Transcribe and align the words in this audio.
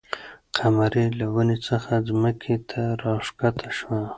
قمري 0.55 1.05
له 1.19 1.25
ونې 1.33 1.57
څخه 1.67 1.91
ځمکې 2.07 2.55
ته 2.69 2.81
راښکته 3.03 3.69
شوه. 3.77 4.01